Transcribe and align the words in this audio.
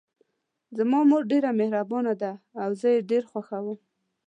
زما 0.77 0.99
مور 1.09 1.23
ډیره 1.31 1.49
مهربانه 1.59 2.13
ده 2.21 2.31
او 2.63 2.69
زه 2.79 2.87
یې 2.95 3.07
ډېر 3.11 3.23
خوښوم 3.31 3.77